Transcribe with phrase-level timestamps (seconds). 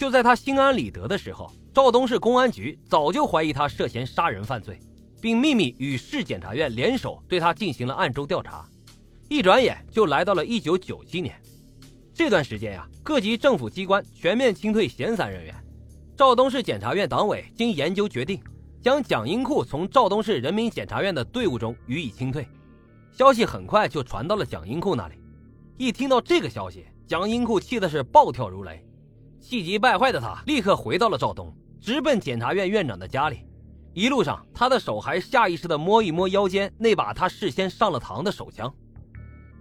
[0.00, 4.80] 就在他心安理得的时候，赵东市公安局早就怀疑他涉嫌杀人犯罪，
[5.20, 8.66] 并秘密与市检察院联手对他进行了暗中调查。
[9.28, 11.38] 一转眼就来到了一九九七年，
[12.14, 15.54] 这段时间呀，各级政府机关全面清退闲散人员。
[16.16, 18.42] 赵东市检察院党委经研究决定，
[18.80, 22.48] 将蒋英库从赵东市人民检察院的队伍中予以清退。
[23.12, 25.16] 消息很快就传到了蒋英库那里。
[25.76, 28.82] 一听到这个消息，蒋英库气的是暴跳如雷，
[29.40, 33.46] 气急败坏的他立刻回到了赵东，直奔检察院院长的家里。
[33.92, 38.72] 一路上，他的手还下意识地摸一摸腰间那把他事先上了膛的手枪。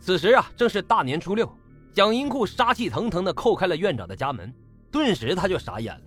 [0.00, 1.50] 此时啊，正是大年初六，
[1.92, 4.54] 蒋英库杀气腾腾地叩开了院长的家门，
[4.90, 6.00] 顿时他就傻眼了。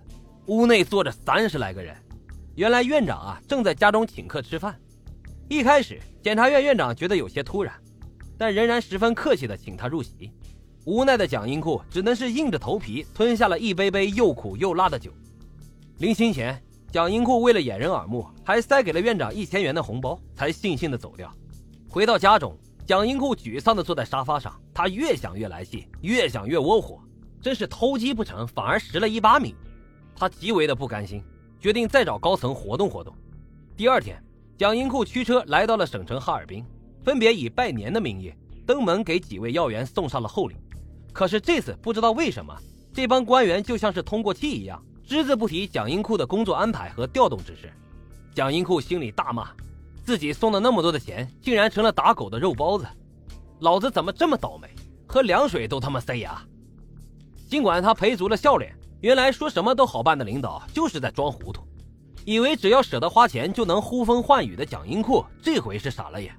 [0.46, 1.94] 屋内坐着三十来个人，
[2.56, 4.80] 原来院长啊正在家中请客吃饭。
[5.48, 7.72] 一开始，检察院院长觉得有些突然，
[8.36, 10.32] 但仍然十分客气地请他入席。
[10.88, 15.12] 无奈的蒋英库只能是硬着头皮吞下了一杯杯又苦又辣的酒。
[15.98, 16.58] 临行前，
[16.90, 21.30] 蒋英库为了掩人耳目，还塞给了院长一千元的红包，才悻悻地走掉。
[21.90, 22.56] 回到家中。
[22.86, 26.98] 蒋英库沮丧地坐在沙发上，他越想越来气，越想越窝火，
[27.42, 29.54] 真是偷鸡不成反而蚀了一把米。
[30.16, 31.22] 他极为的不甘心，
[31.60, 33.14] 决定再找高层活动活动。
[33.76, 34.18] 第二天，
[34.56, 36.64] 蒋英库驱车来到了省城哈尔滨，
[37.04, 38.32] 分别以拜年的名义
[38.66, 40.56] 登门给几位要员送上了厚礼。
[41.18, 42.56] 可是这次不知道为什么，
[42.94, 47.72] 这帮官员就像是通过气一样，只字不提蒋英库的工作安排和调动之事。
[48.36, 49.48] 蒋英库心里大骂。
[50.04, 52.86] 自己送了那么多的钱，竟然成了打狗的肉包子，
[53.58, 54.68] 老子怎么这么倒霉？
[55.08, 56.40] 喝凉水都他妈塞牙。
[57.48, 61.62] 尽管他赔足了笑脸，原来说什么都好办的领导就是在装糊涂，
[62.24, 66.32] 以为只要舍得花钱就能呼风唤雨的蒋英库，这回是傻了眼，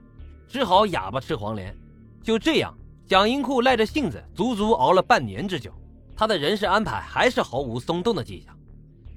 [0.47, 1.75] 只好哑巴吃黄连。
[2.23, 2.73] 就这样，
[3.09, 5.73] 蒋英库赖着性子，足足熬了半年之久，
[6.15, 8.55] 他的人事安排还是毫无松动的迹象。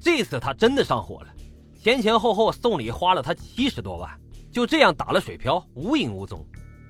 [0.01, 1.27] 这次他真的上火了，
[1.79, 4.11] 前前后后送礼花了他七十多万。
[4.51, 6.43] 就这样打了水漂，无影无踪。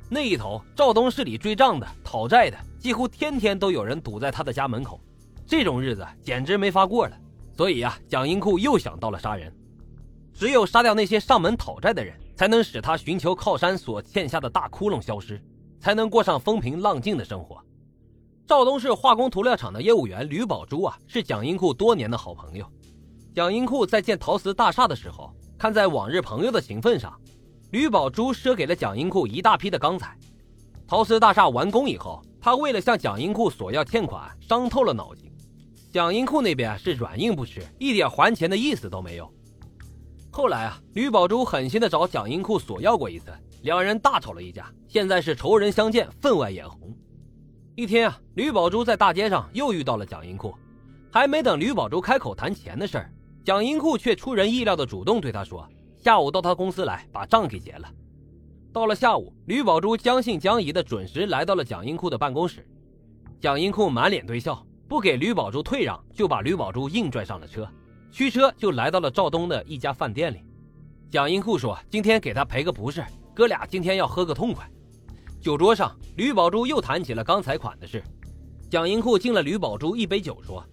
[0.08, 5.00] 那一头赵东市里追账的、讨债的，几乎天天都有人堵在他的家门口。
[5.44, 7.18] 这种日子简直没法过了。
[7.56, 9.52] 所以啊，蒋英库又想到了杀人。
[10.32, 15.42] 只有杀掉那些上门讨债的人，才能使他寻求靠山所欠下的大窟窿消失，
[15.82, 17.60] 才能过上风平浪静的生活。
[18.46, 22.64] 赵东市化工涂料厂的业务员吕宝珠啊，是蒋英库多年的好朋友。
[23.34, 27.12] 蒋英库在建陶瓷大厦的时候，看在往日朋友的情分上。
[27.72, 30.16] 吕宝珠赊给了蒋英库一大批的钢材。
[30.86, 35.32] 陶瓷大厦完工以后，他为了向蒋英库索要欠款，伤透了脑筋。
[35.90, 39.28] 蒋英库那边是软硬不吃，一点还钱的意思都没有。
[40.30, 43.32] 后来啊，吕宝珠狠心的找蒋英库索要过一次，
[43.62, 46.92] 两人大吵了一架，现在是仇人相见，分外眼红。
[47.76, 50.54] 一天啊，吕宝珠在大街上又遇到了蒋英库，
[51.10, 53.12] 还没等吕宝珠开口谈钱的事儿，
[53.44, 55.66] 蒋英库却出人意料的主动对他说。
[55.96, 57.88] 下午到他公司来把账给结了。
[58.72, 62.66] 到了下午，吕宝珠将信将疑的准时来到了蒋英库的办公室。
[63.38, 67.68] 蒋英库满脸堆笑，不给吕宝珠退让，就把吕宝珠硬拽上了车，
[68.10, 70.44] 驱车就来到了赵东的一家饭店里。
[71.08, 74.68] 蒋英库说：“今天给他赔个不是，哥俩今天要喝个痛快。”
[75.40, 78.02] 酒桌上，吕宝珠又谈起了刚才款的事。
[78.70, 80.64] 蒋英库敬了吕宝珠一杯酒，说：“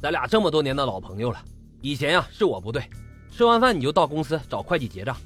[0.00, 1.42] 咱俩这么多年的老朋友了，
[1.80, 2.82] 以前呀是我不对。”
[3.30, 5.16] 吃完饭你就到公司找会计结账。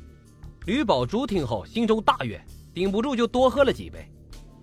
[0.66, 2.40] 吕宝珠听后心中大悦，
[2.72, 4.06] 顶不住就多喝了几杯。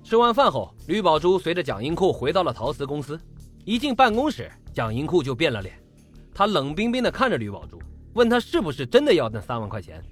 [0.04, 3.20] 吃完饭后，吕宝珠随着蒋英库回到了陶瓷公司。
[3.66, 5.78] 一进办公室，蒋英库就变了脸，
[6.34, 7.80] 他冷冰冰地看着吕宝珠，
[8.14, 10.04] 问他是不是真的要那三万块钱。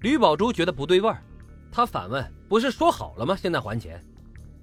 [0.00, 1.22] 吕宝珠觉得不对味儿，
[1.76, 3.36] 他反问：“不是说好了吗？
[3.36, 4.02] 现在还钱？”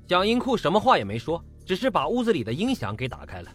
[0.10, 3.52] 蒋英库什么话也没说，只是把屋子里的音响给打开了，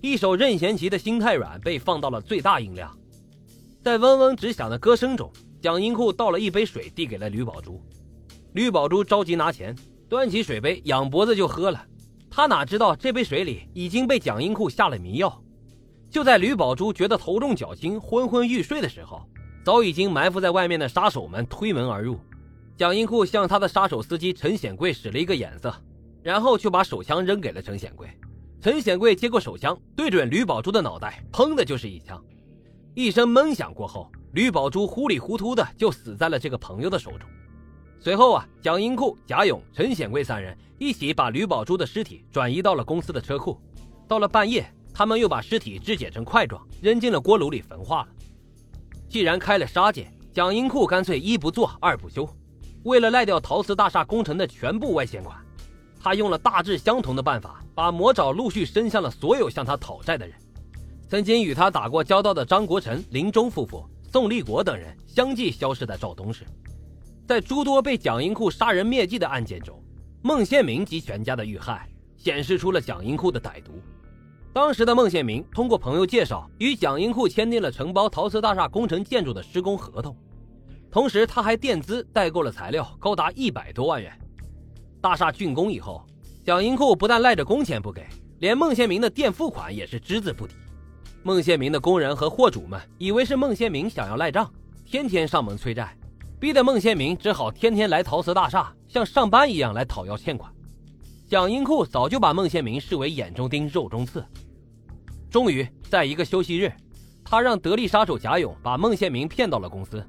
[0.00, 2.90] 一首任贤齐的《心太软》被放到了最大音量。
[3.82, 5.30] 在嗡嗡直响的歌声中，
[5.60, 7.78] 蒋英库倒了一杯水，递给了吕宝珠。
[8.54, 9.76] 吕宝珠着急拿钱，
[10.08, 11.84] 端起水杯，仰脖子就喝了。
[12.30, 15.38] 他哪知道这杯水里已经被蒋英库下了迷药。
[16.08, 19.28] 就在吕宝珠觉得头重脚轻、昏昏欲睡的时候，
[19.62, 22.18] 早已经埋伏在外面的杀手们推门而入。
[22.82, 25.72] 蒋英库向他的杀手司机陈显贵使了一个眼色，
[26.20, 28.10] 然后就把手枪扔给了陈显贵。
[28.60, 32.20] 陈显贵接过手枪，对准吕宝珠的脑袋，砰的就是一枪。
[32.92, 37.20] 一声闷响过后，吕宝珠糊里糊涂的就死在了这个朋友的手中。
[38.00, 43.56] 随后啊，蒋英库、贾勇、陈显贵三人一起把吕宝珠的尸体转移到了公司的车库。
[44.08, 48.08] 到了半夜，他们又把尸体肢解成块状，扔进了锅炉里焚化了。
[49.08, 52.28] 既然开了杀戒，蒋英库干脆一不做二不休，
[52.84, 55.36] 为了赖掉陶瓷大厦工程的全部外欠款，
[56.00, 60.36] 他用了大致相同的办法，把魔爪陆续伸向了所有向他讨债的人。
[61.08, 66.44] 曾经与他打过交道的张国成、林忠夫妇、宋立国等人相继消失在赵东市。
[67.26, 69.80] 在诸多被蒋英库杀人灭迹的案件中，
[70.22, 73.72] 孟宪明及全家的遇害显示出了蒋英库的歹毒。
[74.52, 80.16] 当时的孟宪明通过朋友介绍，与蒋英库签订了承包陶瓷大厦工程建筑的施工合同，
[80.92, 84.12] 同时他还垫资代购了材料，高达一百多万元。
[85.00, 86.04] 大厦竣工以后，
[86.44, 88.06] 蒋英库不但赖着工钱不给，
[88.40, 90.54] 连孟宪明的垫付款也是只字不提。
[91.22, 94.52] 孟宪明的工人和货主们以为是孟宪明想要赖账，
[94.84, 95.96] 天天上门催债，
[96.38, 100.52] 逼得孟宪明只好天天来陶瓷大厦，像上班一样来讨要欠款。
[101.26, 104.22] 蒋英库早就把孟宪明视为眼中钉、肉中刺。
[105.30, 106.70] 终于在一个休息日，
[107.24, 110.06] 他让得力杀手贾勇把孟宪明骗到了公司。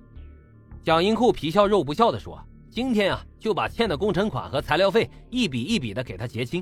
[0.83, 2.37] 蒋英库皮笑肉不笑地说
[2.69, 6.61] ：“今天啊，就把欠的工程款和材料费一笔一笔的给他结清。”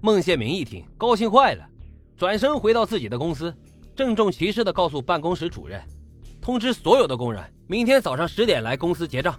[0.00, 1.68] 孟宪明一听，高兴坏了，
[2.16, 3.54] 转身回到自己的公司。
[3.94, 5.78] 郑重其事的告诉办公室主任，
[6.40, 9.38] 通知所有的工人，明天早上十点来公司结账。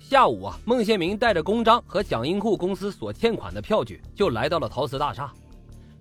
[0.00, 5.32] 下午啊，孟宪明带着公章和蒋英库公司所欠款的票据，就来到了陶瓷大厦。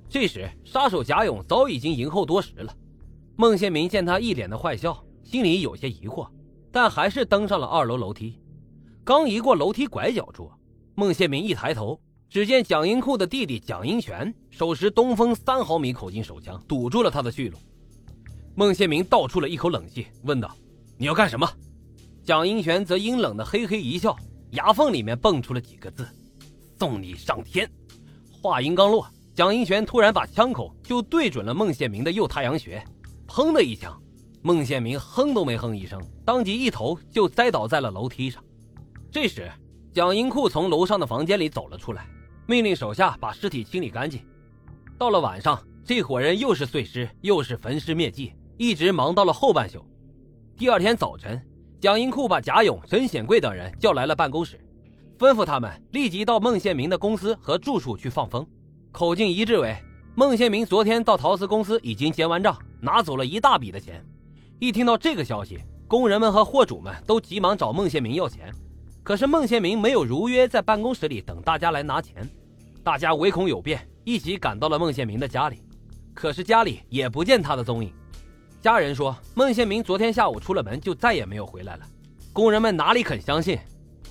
[0.09, 2.73] 这时，杀手贾勇早已经迎候多时了。
[3.35, 6.27] 孟宪明见他一脸的坏笑，心里有些疑惑，
[6.75, 8.37] 但还是登上了二楼楼梯。
[9.05, 10.51] 刚一过楼梯拐角处，
[10.93, 11.97] 孟宪明一抬头。
[12.29, 17.57] 只见蒋英库的弟弟蒋英权手持东风三毫米口径手枪，堵住了他的去路。
[18.55, 20.53] 孟宪明倒出了一口冷气，问道
[20.99, 21.49] ：“你要干什么？”
[22.25, 24.13] 蒋英权则阴冷的嘿嘿一笑，
[24.51, 26.05] 牙缝里面蹦出了几个字
[26.77, 27.71] ：“送你上天。”
[28.43, 32.83] 话音刚落，蒋英权突然把枪口就对准了孟宪明的右太阳穴，
[33.29, 33.97] 砰的一枪，
[34.45, 38.43] 孟宪明哼都没哼一声，当即一头就栽倒在了楼梯上。
[39.09, 39.51] 这时，
[39.91, 42.05] 蒋英库从楼上的房间里走了出来。
[42.45, 44.23] 命令手下把尸体清理干净。
[44.99, 49.83] 到了晚上，这伙人又是碎尸又是焚尸灭迹，一直忙到了后半宿。
[50.55, 51.43] 第二天早晨，
[51.79, 54.63] 蒋英库把贾勇、陈显贵等人叫来了办公室，
[55.17, 58.45] 吩咐他们立即到孟宪明的公司和住处去放风。
[58.91, 59.75] 口径一致为：
[60.13, 64.05] 孟宪明昨天到陶瓷公司已经结完账，拿走了一大笔的钱。
[64.57, 68.53] 一听到这个消息，工人们和货主们都急忙找孟宪明要钱。
[69.03, 72.27] 可是孟宪明没有如约在办公室里等大家来拿钱，
[72.81, 75.61] 大家唯恐有变，一起赶到了孟宪明的家里。
[76.13, 77.91] 可是家里也不见他的踪影。
[78.61, 81.85] 家人说孟宪明昨天下午出了门就再也没有回来了。
[82.31, 83.59] 工人们哪里肯相信，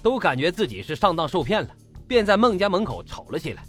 [0.02, 1.70] 都感觉自己是上当受骗了，
[2.06, 3.64] 便在孟家门口吵了起来。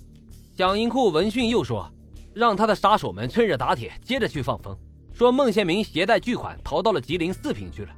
[0.54, 1.90] 蒋英库闻讯又说，
[2.34, 4.78] 让他的杀手们趁热打铁，接着去放风，
[5.16, 7.96] 说孟宪明携带巨款逃到了吉林四平去了。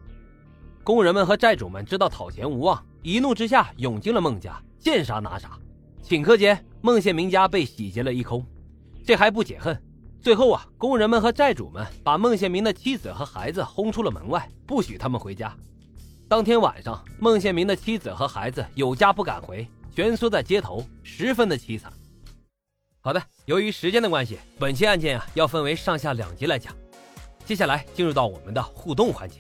[0.83, 2.81] 工人们和债主们知道讨钱无望。
[3.01, 5.57] 一怒之下，涌进了孟家，见啥拿啥。
[6.03, 8.45] 顷刻间，孟宪明家被洗劫了一空。
[9.03, 9.81] 这还不解恨，
[10.21, 15.51] 最后啊，工人们和债主们把孟宪明的妻子和孩子轰出了门外，不许他们回家。
[16.27, 21.91] 当天晚上，孟宪明的妻子和孩子有家不敢回，蜷缩在街头，十分的凄惨。
[23.01, 26.75] 好的，由于时间的关系，本期案件啊要分为上下两集来讲。
[27.47, 29.37] 接下来进入到我们的互动环节。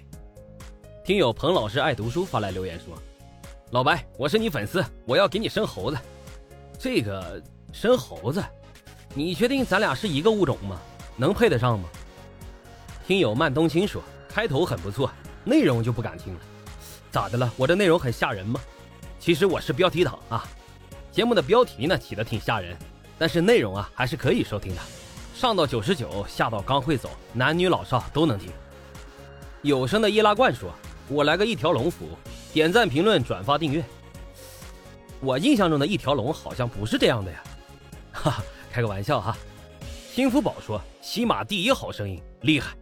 [1.03, 2.97] 听友彭老师爱读书发来留言说。
[3.71, 5.97] 老白，我是你粉丝，我要给你生猴子。
[6.79, 7.43] 这个
[7.73, 8.41] 生猴子，
[9.13, 10.79] 你确定咱俩是一个物种吗？
[11.17, 11.89] 能配得上吗？
[13.05, 15.11] 听友慢冬青说，开头很不错，
[15.43, 16.39] 内容就不敢听了。
[17.11, 17.51] 咋的了？
[17.57, 18.57] 我这内容很吓人吗？
[19.19, 20.47] 其实我是标题党啊，
[21.11, 22.73] 节目的标题呢起的挺吓人，
[23.17, 24.81] 但是内容啊还是可以收听的。
[25.37, 28.51] 上到九十九，下到刚会走，男女老少都能听。
[29.61, 30.73] 有声的易拉罐说，
[31.07, 32.09] 我来个一条龙服务。
[32.51, 33.85] 点赞、评论、转发、订阅。
[35.19, 37.43] 我印象中的一条龙好像不是这样的呀，
[38.11, 39.37] 哈哈，开个玩笑哈。
[40.11, 42.75] 新福宝说：“起码第一好声音，厉害。”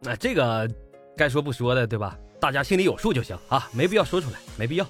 [0.00, 0.66] 那这个
[1.14, 2.16] 该说不说的，对吧？
[2.40, 4.86] 大家心里有数就行啊，没必要说出来，没必要。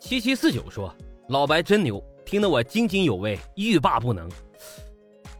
[0.00, 0.90] 七七四九说
[1.28, 4.26] ：“老白真牛，听得我津津有味，欲罢不能。”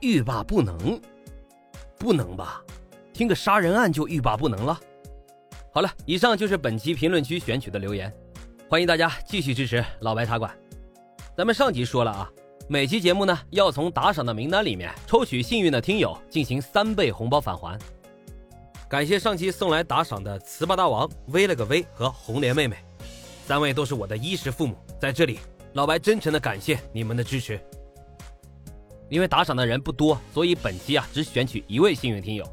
[0.06, 1.00] 欲罢不能？
[1.98, 2.62] 不能吧？
[3.12, 4.78] 听个杀人案就欲罢不能了？
[5.72, 8.12] 好了，以上就是本期评论区选取的留言，
[8.70, 10.56] 欢迎大家继续支持老白茶馆。
[11.36, 12.30] 咱们上集说了啊，
[12.68, 17.76] 每期节目呢要从打赏的名单里面抽取幸运的听友进行三倍红包返还。
[18.88, 22.76] 感谢上期送来打赏的糍粑大王、威了个威和红莲妹妹，
[23.44, 25.40] 三位都是我的衣食父母，在这里
[25.72, 27.60] 老白真诚的感谢你们的支持。
[29.08, 32.44] 因为打赏的人不多，所以本期啊只选取一位幸运听友。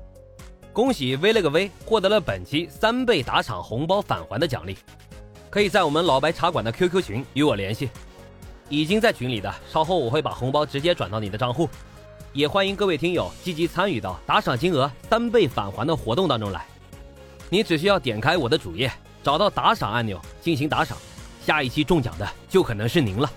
[0.72, 4.77] 恭喜 V 了个 V 获得了本期三倍打赏红包返还的奖励，
[5.50, 7.89] 可以在我们老白茶馆的 QQ 群与我联系，
[8.69, 11.69] 已经在群里的，稍后我会把红包直接转到你的账户。
[12.33, 16.65] 也欢迎各位听友积极参与到打赏金额三倍返还的活动当中来。
[17.50, 18.91] 你只需要点开我的主页，
[19.22, 20.98] 找到打赏按钮进行打赏，
[21.45, 23.31] 下一期中奖的就可能是您了。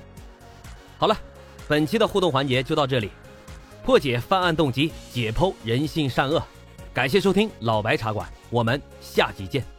[0.96, 1.14] 好了，
[1.68, 3.10] 本期的互动环节就到这里，
[3.84, 6.42] 破解犯案动机，解剖人性善恶。
[6.94, 9.75] 感谢收听老白茶馆，我们下集见。